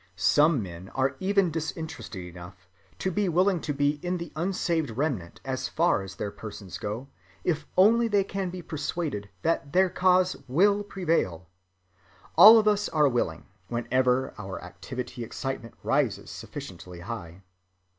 [0.15, 2.67] Some men are even disinterested enough
[2.97, 7.07] to be willing to be in the unsaved remnant as far as their persons go,
[7.43, 11.45] if only they can be persuaded that their cause will prevail—all
[12.57, 17.43] of us are willing, whenever our activity‐ excitement rises sufficiently high.